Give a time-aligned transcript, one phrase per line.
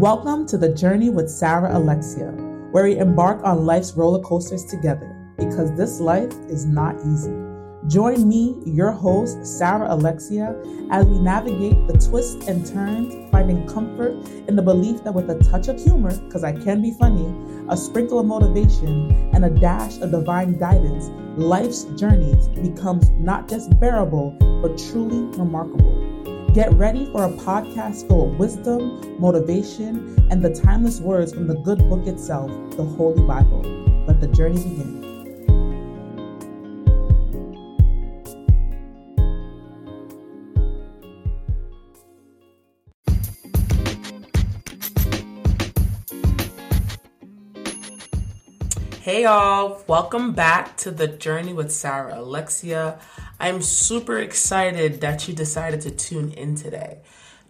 [0.00, 2.32] Welcome to the journey with Sarah Alexia,
[2.72, 7.32] where we embark on life's roller coasters together because this life is not easy.
[7.86, 10.60] Join me, your host, Sarah Alexia,
[10.90, 14.16] as we navigate the twists and turns, finding comfort
[14.48, 17.32] in the belief that with a touch of humor, because I can be funny,
[17.68, 21.08] a sprinkle of motivation, and a dash of divine guidance,
[21.40, 26.03] life's journeys becomes not just bearable, but truly remarkable.
[26.54, 31.56] Get ready for a podcast full of wisdom, motivation, and the timeless words from the
[31.56, 33.62] good book itself, the Holy Bible.
[34.06, 35.03] Let the journey begin.
[49.14, 52.98] Hey y'all, welcome back to the journey with Sarah Alexia.
[53.38, 56.98] I'm super excited that you decided to tune in today.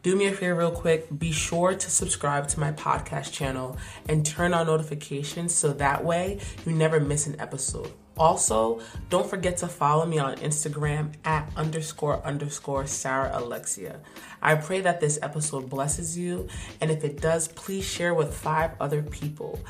[0.02, 1.06] Do me a favor, real quick.
[1.18, 3.78] Be sure to subscribe to my podcast channel
[4.10, 7.90] and turn on notifications so that way you never miss an episode.
[8.18, 14.00] Also, don't forget to follow me on Instagram at underscore underscore Sarah Alexia.
[14.42, 16.46] I pray that this episode blesses you,
[16.82, 19.60] and if it does, please share with five other people.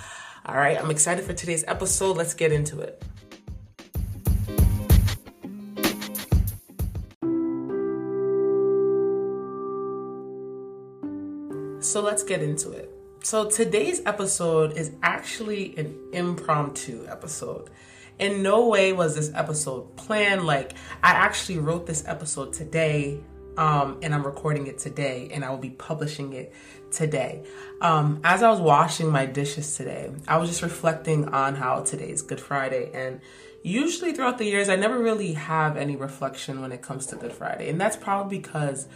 [0.47, 2.19] All right, I'm excited for today's episode.
[2.19, 3.03] Let's get into it.
[11.83, 12.91] So let's get into it.
[13.23, 17.71] So today's episode is actually an impromptu episode.
[18.19, 20.45] In no way was this episode planned.
[20.45, 23.21] Like, I actually wrote this episode today
[23.57, 26.53] um, and I'm recording it today, and I will be publishing it
[26.91, 27.45] today.
[27.81, 32.11] Um, as I was washing my dishes today, I was just reflecting on how today
[32.11, 33.21] is Good Friday, and
[33.63, 37.33] usually throughout the years, I never really have any reflection when it comes to Good
[37.33, 38.87] Friday, and that's probably because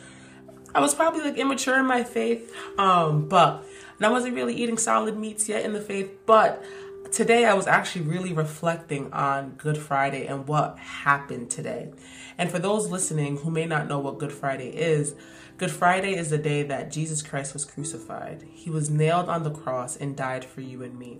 [0.74, 3.64] I was probably like immature in my faith, um, but
[4.00, 6.62] I wasn't really eating solid meats yet in the faith, but
[7.10, 11.90] today I was actually really reflecting on Good Friday and what happened today.
[12.36, 15.14] And for those listening who may not know what Good Friday is,
[15.56, 18.46] Good Friday is the day that Jesus Christ was crucified.
[18.52, 21.18] He was nailed on the cross and died for you and me.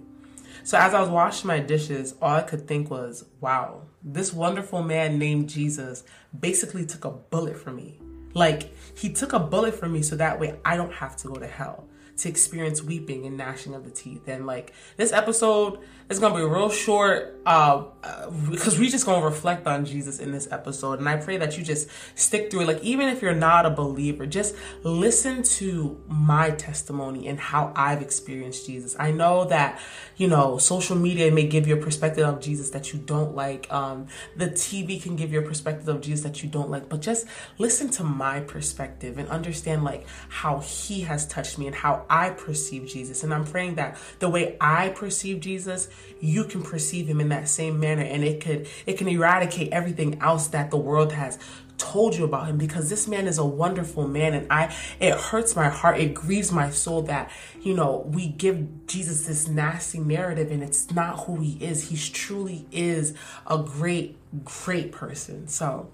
[0.63, 4.83] So as I was washing my dishes, all I could think was, wow, this wonderful
[4.83, 6.05] man named Jesus
[6.39, 8.01] basically took a bullet for me.
[8.35, 11.35] Like, he took a bullet for me so that way I don't have to go
[11.35, 14.27] to hell to experience weeping and gnashing of the teeth.
[14.27, 15.79] And like this episode
[16.11, 20.33] is gonna be real short uh, uh, because we just gonna reflect on Jesus in
[20.33, 20.99] this episode.
[20.99, 22.67] And I pray that you just stick through it.
[22.67, 28.03] Like even if you're not a believer, just listen to my testimony and how I've
[28.03, 28.97] experienced Jesus.
[28.99, 29.79] I know that
[30.17, 33.73] you know social media may give you a perspective of Jesus that you don't like.
[33.73, 37.01] Um, the TV can give you a perspective of Jesus that you don't like, but
[37.01, 37.27] just
[37.59, 42.31] listen to my perspective and understand like how He has touched me and how I
[42.31, 43.23] perceive Jesus.
[43.23, 45.89] And I'm praying that the way I perceive Jesus,
[46.21, 48.03] you can perceive him in that same manner.
[48.03, 51.39] And it could it can eradicate everything else that the world has
[51.79, 54.35] told you about him because this man is a wonderful man.
[54.35, 55.99] And I it hurts my heart.
[55.99, 57.31] It grieves my soul that
[57.63, 61.89] you know we give Jesus this nasty narrative and it's not who he is.
[61.89, 63.15] He truly is
[63.47, 65.49] a great great person.
[65.49, 65.91] So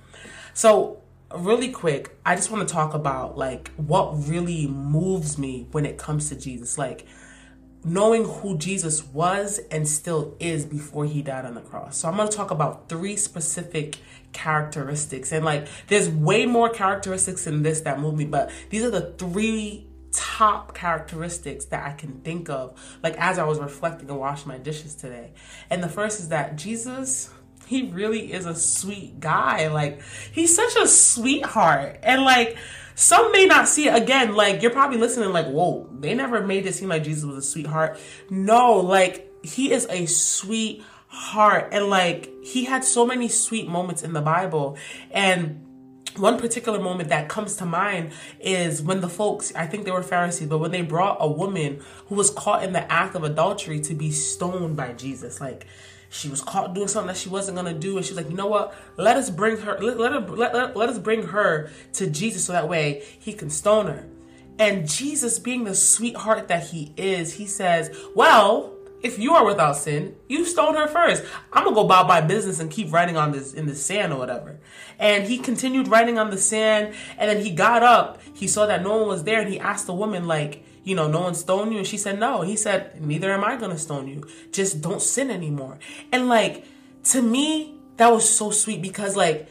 [0.55, 0.99] so
[1.37, 5.99] really quick, I just want to talk about like what really moves me when it
[5.99, 6.79] comes to Jesus.
[6.79, 7.07] Like
[7.85, 11.99] knowing who Jesus was and still is before he died on the cross.
[11.99, 13.99] So I'm going to talk about three specific
[14.33, 15.33] characteristics.
[15.33, 19.13] And like there's way more characteristics in this that move me, but these are the
[19.19, 24.49] three top characteristics that I can think of like as I was reflecting and washing
[24.49, 25.33] my dishes today.
[25.71, 27.31] And the first is that Jesus
[27.67, 29.69] he really is a sweet guy.
[29.69, 30.03] Like
[30.33, 31.99] he's such a sweetheart.
[32.03, 32.57] And like
[32.95, 34.35] some may not see it again.
[34.35, 37.43] Like you're probably listening like, whoa, they never made it seem like Jesus was a
[37.43, 37.99] sweetheart.
[38.31, 41.69] No, like he is a sweet heart.
[41.73, 44.77] And like he had so many sweet moments in the Bible.
[45.11, 45.61] And
[46.17, 50.03] one particular moment that comes to mind is when the folks, I think they were
[50.03, 53.81] Pharisees, but when they brought a woman who was caught in the act of adultery
[53.81, 55.41] to be stoned by Jesus.
[55.41, 55.67] Like
[56.15, 58.37] she was caught doing something that she wasn't gonna do, and she was like, you
[58.37, 58.75] know what?
[58.97, 59.79] Let us bring her.
[59.81, 60.21] Let, let her.
[60.21, 64.07] Let, let, let us bring her to Jesus so that way he can stone her.
[64.59, 68.71] And Jesus, being the sweetheart that he is, he says, well.
[69.03, 71.23] If you are without sin, you stone her first.
[71.53, 74.19] I'm gonna go about my business and keep writing on this in the sand or
[74.19, 74.59] whatever.
[74.99, 78.23] And he continued writing on the sand, and then he got up.
[78.33, 81.09] He saw that no one was there, and he asked the woman, like, you know,
[81.09, 81.79] no one stoned you?
[81.79, 82.43] And she said, no.
[82.43, 84.27] He said, neither am I going to stone you.
[84.53, 85.79] Just don't sin anymore.
[86.13, 86.65] And like,
[87.05, 89.49] to me, that was so sweet because like,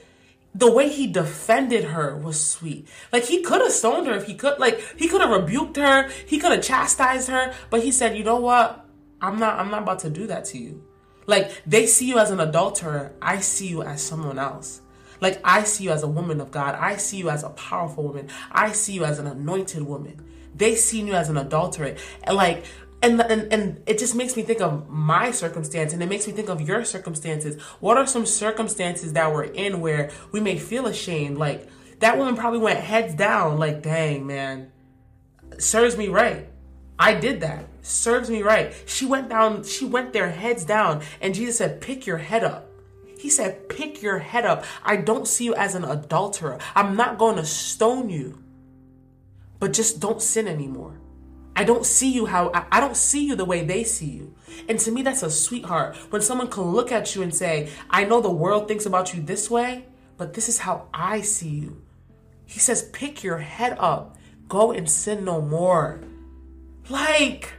[0.56, 2.88] the way he defended her was sweet.
[3.12, 6.10] Like he could have stoned her if he could like he could have rebuked her,
[6.28, 8.86] he could have chastised her, but he said, "You know what?
[9.20, 10.84] I'm not I'm not about to do that to you."
[11.26, 14.82] Like they see you as an adulterer, I see you as someone else.
[15.22, 16.76] Like I see you as a woman of God.
[16.76, 18.30] I see you as a powerful woman.
[18.52, 20.22] I see you as an anointed woman.
[20.56, 21.96] They see you as an adulterer.
[22.24, 22.66] And like
[23.04, 26.34] and, and and it just makes me think of my circumstance and it makes me
[26.34, 27.62] think of your circumstances.
[27.80, 31.38] What are some circumstances that we're in where we may feel ashamed?
[31.38, 31.68] Like
[32.00, 34.72] that woman probably went heads down like dang man.
[35.60, 36.48] Serves me right.
[36.98, 37.66] I did that.
[37.82, 38.74] Serves me right.
[38.86, 42.70] She went down she went there heads down and jesus said pick your head up.
[43.20, 44.64] He said pick your head up.
[44.84, 46.58] I don't see you as an adulterer.
[46.74, 48.43] I'm not going to stone you
[49.60, 51.00] but just don't sin anymore
[51.56, 54.34] I don't see you how I don't see you the way they see you.
[54.68, 55.96] And to me, that's a sweetheart.
[56.10, 59.22] When someone can look at you and say, I know the world thinks about you
[59.22, 59.86] this way,
[60.18, 61.82] but this is how I see you.
[62.46, 64.18] He says, pick your head up,
[64.48, 66.02] go and sin no more.
[66.90, 67.54] Like,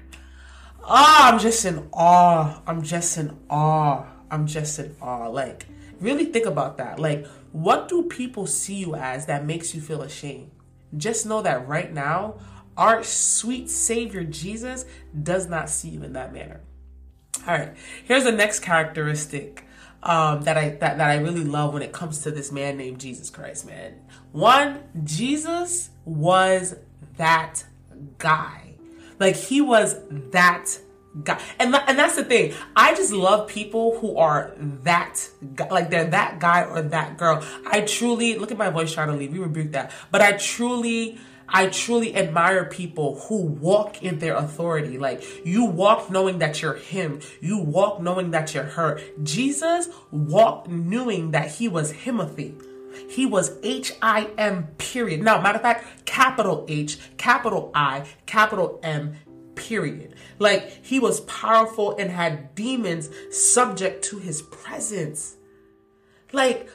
[0.83, 2.63] ah, oh, I'm just in awe.
[2.67, 4.07] I'm just in awe.
[4.31, 5.29] I'm just in awe.
[5.29, 5.67] Like,
[6.01, 6.99] really think about that.
[6.99, 10.51] Like, what do people see you as that makes you feel ashamed?
[10.97, 12.37] Just know that right now,
[12.77, 14.85] our sweet Savior Jesus
[15.23, 16.61] does not see you in that manner.
[17.47, 17.75] All right,
[18.05, 19.65] here's the next characteristic
[20.03, 23.01] um, that I that, that I really love when it comes to this man named
[23.01, 23.95] Jesus Christ, man.
[24.33, 26.77] One, Jesus was
[27.17, 27.65] that
[28.19, 28.75] guy.
[29.19, 30.79] Like he was that
[31.23, 31.41] guy.
[31.59, 32.55] And, and that's the thing.
[32.75, 34.53] I just love people who are
[34.83, 37.45] that guy, like they're that guy or that girl.
[37.67, 39.33] I truly look at my voice trying to leave.
[39.33, 39.93] We rebuke that.
[40.11, 44.99] But I truly I truly admire people who walk in their authority.
[44.99, 47.21] Like you walk knowing that you're him.
[47.41, 49.01] You walk knowing that you're her.
[49.23, 52.61] Jesus walked knowing that he was Himothy.
[53.11, 55.23] He was H I M period.
[55.23, 59.17] Now, matter of fact, capital H, capital I, capital M
[59.55, 60.15] period.
[60.39, 65.37] Like he was powerful and had demons subject to his presence.
[66.33, 66.69] Like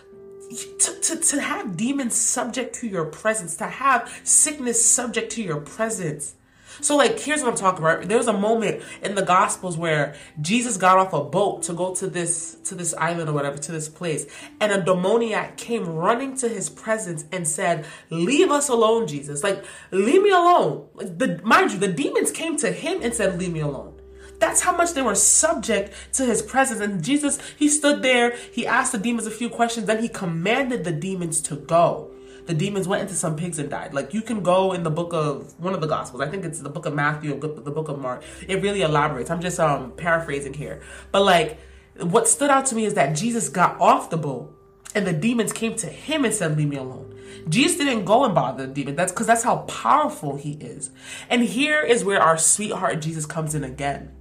[0.79, 5.61] to, to, to have demons subject to your presence, to have sickness subject to your
[5.61, 6.35] presence.
[6.81, 8.07] So, like, here's what I'm talking about.
[8.07, 12.07] There's a moment in the Gospels where Jesus got off a boat to go to
[12.07, 14.25] this to this island or whatever, to this place,
[14.59, 19.43] and a demoniac came running to his presence and said, "Leave us alone, Jesus!
[19.43, 23.39] Like, leave me alone!" Like, the mind you, the demons came to him and said,
[23.39, 23.93] "Leave me alone."
[24.39, 26.79] That's how much they were subject to his presence.
[26.79, 30.85] And Jesus, he stood there, he asked the demons a few questions, then he commanded
[30.85, 32.09] the demons to go.
[32.49, 33.93] The demons went into some pigs and died.
[33.93, 36.21] Like you can go in the book of one of the gospels.
[36.21, 38.23] I think it's the book of Matthew the book of Mark.
[38.47, 39.29] It really elaborates.
[39.29, 40.81] I'm just um paraphrasing here.
[41.11, 41.59] But like
[41.99, 44.51] what stood out to me is that Jesus got off the boat
[44.95, 47.15] and the demons came to him and said, Leave me alone.
[47.47, 48.95] Jesus didn't go and bother the demon.
[48.95, 50.89] That's because that's how powerful he is.
[51.29, 54.11] And here is where our sweetheart Jesus comes in again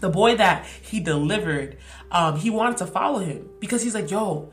[0.00, 1.76] the boy that he delivered,
[2.10, 4.50] um, he wanted to follow him because he's like, yo,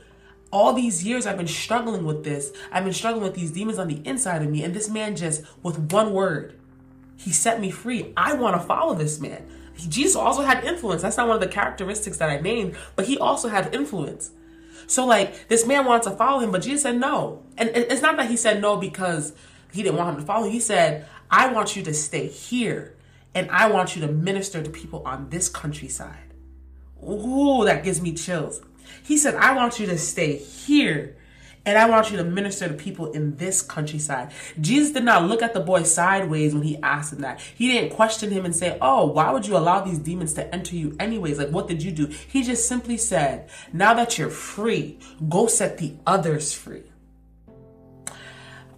[0.51, 2.51] all these years I've been struggling with this.
[2.71, 4.63] I've been struggling with these demons on the inside of me.
[4.63, 6.59] And this man just, with one word,
[7.17, 8.13] he set me free.
[8.15, 9.45] I want to follow this man.
[9.75, 11.01] Jesus also had influence.
[11.01, 14.31] That's not one of the characteristics that I named, but he also had influence.
[14.87, 17.43] So, like, this man wanted to follow him, but Jesus said no.
[17.57, 19.33] And it's not that he said no because
[19.73, 20.49] he didn't want him to follow.
[20.49, 22.95] He said, I want you to stay here
[23.35, 26.33] and I want you to minister to people on this countryside.
[27.03, 28.61] Ooh, that gives me chills.
[29.03, 31.15] He said, I want you to stay here
[31.67, 34.31] and I want you to minister to people in this countryside.
[34.61, 37.41] Jesus did not look at the boy sideways when he asked him that.
[37.41, 40.77] He didn't question him and say, Oh, why would you allow these demons to enter
[40.77, 41.37] you anyways?
[41.37, 42.05] Like, what did you do?
[42.05, 46.83] He just simply said, Now that you're free, go set the others free.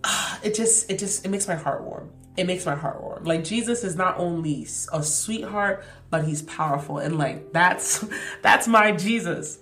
[0.42, 3.26] It just, it just, it makes my heart warm it makes my heart warm.
[3.26, 8.06] Like Jesus is not only a sweetheart, but he's powerful, and like that's
[8.42, 9.60] that's my Jesus.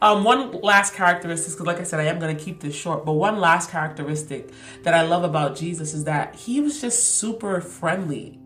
[0.00, 3.04] Um, one last characteristic, because like I said, I am going to keep this short,
[3.04, 4.50] but one last characteristic
[4.84, 8.38] that I love about Jesus is that he was just super friendly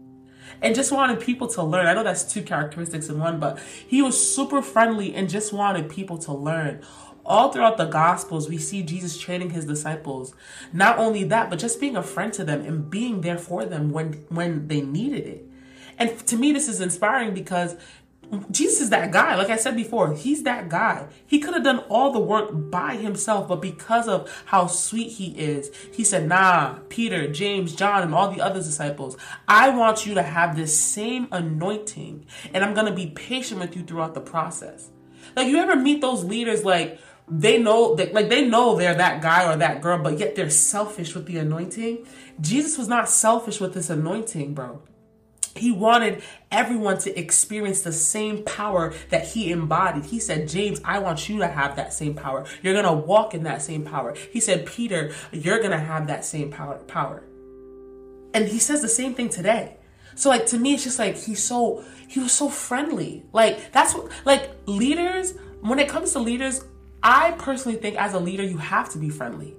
[0.62, 1.87] and just wanted people to learn.
[1.87, 5.90] I know that's two characteristics in one, but he was super friendly and just wanted
[5.90, 6.82] people to learn.
[7.25, 10.35] All throughout the gospels we see jesus training his disciples.
[10.73, 13.90] Not only that but just being a friend to them and being there for them
[13.90, 15.49] when when they needed it.
[15.99, 17.76] And to me this is inspiring because
[18.51, 19.35] Jesus is that guy.
[19.35, 21.07] Like I said before, he's that guy.
[21.27, 25.33] He could have done all the work by himself, but because of how sweet he
[25.39, 30.15] is, he said, Nah, Peter, James, John, and all the other disciples, I want you
[30.15, 32.25] to have this same anointing,
[32.55, 34.91] and I'm going to be patient with you throughout the process.
[35.37, 36.99] Like, you ever meet those leaders like,
[37.29, 40.51] they know that like they know they're that guy or that girl, but yet they're
[40.51, 42.05] selfish with the anointing.
[42.41, 44.83] Jesus was not selfish with this anointing, bro.
[45.54, 50.06] He wanted everyone to experience the same power that he embodied.
[50.06, 52.47] He said, James, I want you to have that same power.
[52.62, 54.14] You're going to walk in that same power.
[54.14, 57.23] He said, Peter, you're going to have that same power, power.
[58.35, 59.76] And he says the same thing today.
[60.14, 63.25] So like to me, it's just like he's so he was so friendly.
[63.32, 65.35] Like that's what like leaders.
[65.61, 66.64] When it comes to leaders,
[67.02, 69.56] I personally think as a leader, you have to be friendly.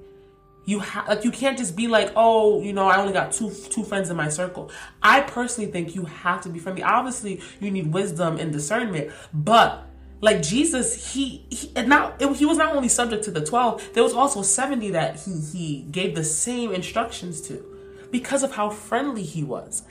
[0.66, 3.52] You have like you can't just be like, oh, you know, I only got two
[3.70, 4.72] two friends in my circle.
[5.02, 6.84] I personally think you have to be friendly.
[6.84, 9.86] Obviously, you need wisdom and discernment, but
[10.22, 13.90] like Jesus, he he not it, he was not only subject to the twelve.
[13.94, 17.62] There was also seventy that he he gave the same instructions to,
[18.10, 19.84] because of how friendly he was.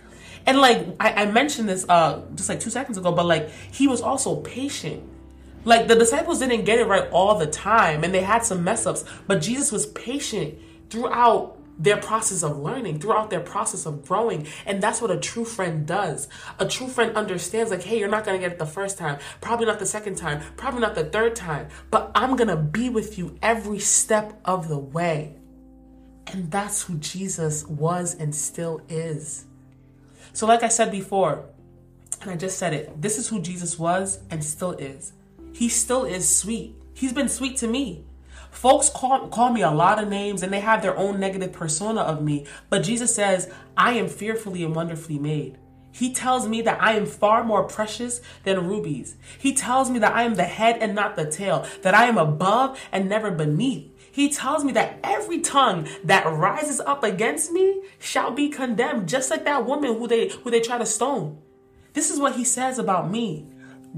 [0.47, 3.87] And like I, I mentioned this uh just like two seconds ago, but like he
[3.87, 5.03] was also patient
[5.65, 8.87] like the disciples didn't get it right all the time and they had some mess
[8.87, 10.59] ups, but Jesus was patient
[10.91, 14.47] throughout their process of learning, throughout their process of growing.
[14.67, 16.29] And that's what a true friend does.
[16.59, 19.19] A true friend understands, like, hey, you're not going to get it the first time,
[19.41, 22.89] probably not the second time, probably not the third time, but I'm going to be
[22.89, 25.37] with you every step of the way.
[26.27, 29.47] And that's who Jesus was and still is.
[30.33, 31.47] So, like I said before,
[32.21, 35.13] and I just said it, this is who Jesus was and still is
[35.53, 36.75] he still is sweet.
[36.95, 38.05] He's been sweet to me.
[38.51, 42.03] Folks call, call me a lot of names and they have their own negative persona
[42.03, 45.59] of me, but Jesus says, I am fearfully and wonderfully made.
[45.91, 49.17] He tells me that I am far more precious than rubies.
[49.39, 52.19] He tells me that I am the head and not the tail, that I am
[52.19, 53.91] above and never beneath.
[54.11, 59.31] He tells me that every tongue that rises up against me shall be condemned, just
[59.31, 61.39] like that woman who they who they try to stone.
[61.95, 63.47] This is what he says about me.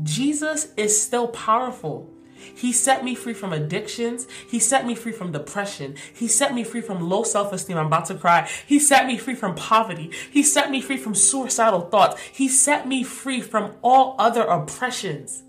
[0.02, 2.10] Jesus is still powerful.
[2.54, 4.26] He set me free from addictions.
[4.50, 5.96] He set me free from depression.
[6.12, 7.78] He set me free from low self esteem.
[7.78, 8.48] I'm about to cry.
[8.66, 10.10] He set me free from poverty.
[10.30, 12.20] He set me free from suicidal thoughts.
[12.20, 15.42] He set me free from all other oppressions.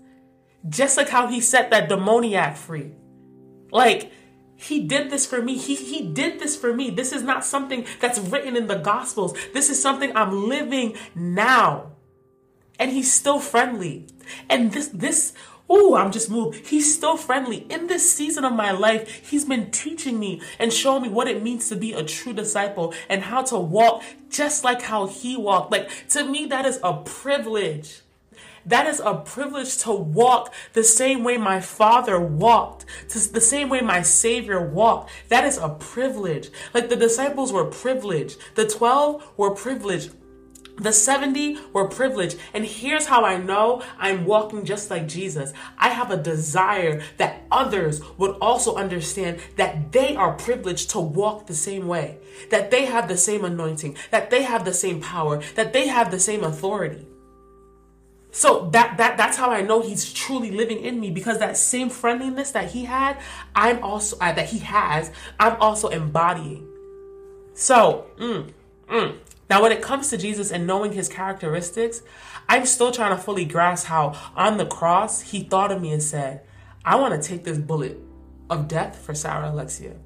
[0.68, 2.92] Just like how he set that demoniac free.
[3.70, 4.10] Like,
[4.56, 5.58] he did this for me.
[5.58, 6.90] He, he did this for me.
[6.90, 9.36] This is not something that's written in the Gospels.
[9.52, 11.96] This is something I'm living now
[12.78, 14.06] and he's still friendly.
[14.48, 15.32] And this, this,
[15.68, 16.66] oh, I'm just moved.
[16.66, 17.66] He's still friendly.
[17.70, 21.42] In this season of my life, he's been teaching me and showing me what it
[21.42, 25.72] means to be a true disciple and how to walk just like how he walked.
[25.72, 28.00] Like, to me, that is a privilege.
[28.66, 33.68] That is a privilege to walk the same way my father walked, to the same
[33.68, 35.10] way my savior walked.
[35.28, 36.50] That is a privilege.
[36.74, 38.38] Like the disciples were privileged.
[38.56, 40.10] The 12 were privileged.
[40.78, 42.38] The 70 were privileged.
[42.52, 45.52] And here's how I know I'm walking just like Jesus.
[45.78, 51.46] I have a desire that others would also understand that they are privileged to walk
[51.46, 52.18] the same way,
[52.50, 56.10] that they have the same anointing, that they have the same power, that they have
[56.10, 57.06] the same authority.
[58.36, 61.88] So that that that's how I know he's truly living in me because that same
[61.88, 63.16] friendliness that he had,
[63.54, 66.68] I'm also uh, that he has, I'm also embodying.
[67.54, 68.52] So, mm,
[68.88, 69.16] mm,
[69.48, 72.02] now, when it comes to Jesus and knowing his characteristics,
[72.48, 76.02] I'm still trying to fully grasp how on the cross he thought of me and
[76.02, 76.42] said,
[76.84, 77.98] I want to take this bullet
[78.50, 79.96] of death for Sarah Alexia.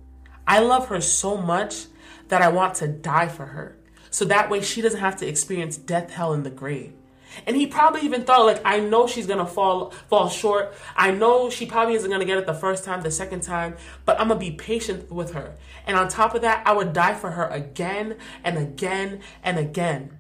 [0.46, 1.86] I love her so much
[2.28, 3.78] that I want to die for her.
[4.10, 6.92] So that way she doesn't have to experience death, hell, and the grave.
[7.46, 10.74] And he probably even thought, like, I know she's gonna fall fall short.
[10.96, 14.20] I know she probably isn't gonna get it the first time, the second time, but
[14.20, 15.56] I'm gonna be patient with her.
[15.86, 20.18] And on top of that, I would die for her again and again and again.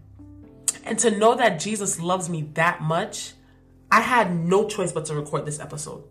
[0.84, 3.34] And to know that Jesus loves me that much,
[3.90, 6.04] I had no choice but to record this episode.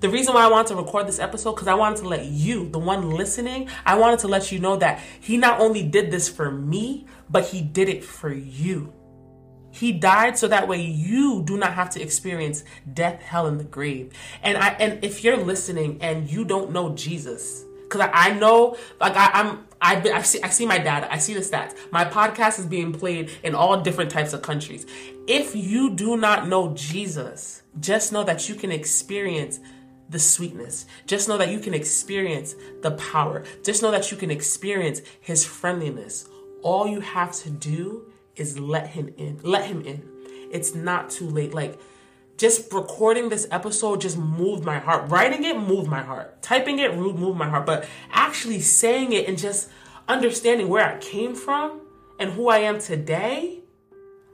[0.00, 2.68] The reason why I wanted to record this episode because I wanted to let you,
[2.68, 6.28] the one listening, I wanted to let you know that he not only did this
[6.28, 8.92] for me, but he did it for you.
[9.72, 12.62] He died so that way you do not have to experience
[12.92, 14.12] death, hell, and the grave.
[14.42, 18.76] And I and if you're listening and you don't know Jesus, because I, I, know
[19.00, 21.74] like I, I'm I, I see I see my data, I see the stats.
[21.90, 24.86] My podcast is being played in all different types of countries.
[25.26, 29.58] If you do not know Jesus, just know that you can experience
[30.10, 30.86] the sweetness.
[31.06, 33.44] Just know that you can experience the power.
[33.64, 36.28] Just know that you can experience his friendliness.
[36.62, 39.40] All you have to do is let him in.
[39.42, 40.02] Let him in.
[40.50, 41.54] It's not too late.
[41.54, 41.78] Like
[42.36, 45.10] just recording this episode just moved my heart.
[45.10, 46.42] Writing it moved my heart.
[46.42, 47.66] Typing it moved my heart.
[47.66, 49.70] But actually saying it and just
[50.08, 51.80] understanding where I came from
[52.18, 53.60] and who I am today,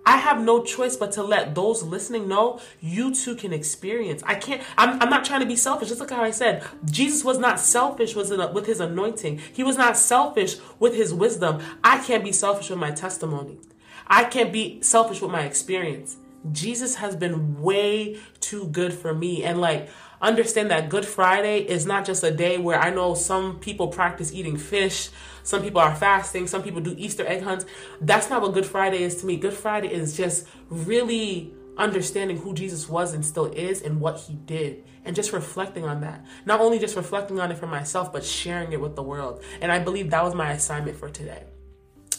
[0.07, 4.23] I have no choice but to let those listening know you too can experience.
[4.25, 5.89] I can't, I'm, I'm not trying to be selfish.
[5.89, 9.43] Just like how I said, Jesus was not selfish with his anointing.
[9.53, 11.61] He was not selfish with his wisdom.
[11.85, 13.59] I can't be selfish with my testimony.
[14.07, 16.17] I can't be selfish with my experience.
[16.53, 19.45] Jesus has been way too good for me.
[19.45, 19.89] And like,
[20.21, 24.33] understand that Good Friday is not just a day where I know some people practice
[24.33, 25.11] eating fish,
[25.43, 27.65] some people are fasting, some people do Easter egg hunts.
[28.01, 29.37] That's not what Good Friday is to me.
[29.37, 34.35] Good Friday is just really understanding who Jesus was and still is and what he
[34.35, 36.25] did and just reflecting on that.
[36.45, 39.43] Not only just reflecting on it for myself, but sharing it with the world.
[39.61, 41.45] And I believe that was my assignment for today.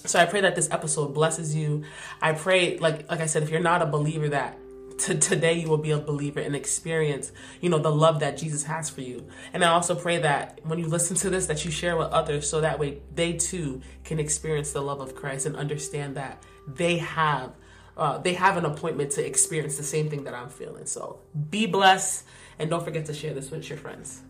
[0.05, 1.83] So I pray that this episode blesses you.
[2.21, 4.57] I pray, like like I said, if you're not a believer, that
[4.99, 8.63] to today you will be a believer and experience, you know, the love that Jesus
[8.63, 9.27] has for you.
[9.53, 12.49] And I also pray that when you listen to this, that you share with others
[12.49, 16.97] so that way they too can experience the love of Christ and understand that they
[16.97, 17.53] have
[17.97, 20.85] uh, they have an appointment to experience the same thing that I'm feeling.
[20.85, 22.25] So be blessed
[22.57, 24.21] and don't forget to share this with your friends.